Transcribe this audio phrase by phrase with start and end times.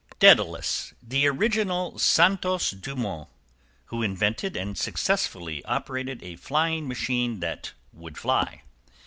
[0.11, 0.95] =DAEDALUS.
[1.03, 3.29] The original Santos Dumont,
[3.85, 8.63] who invented and successfully operated a flying machine that would fly.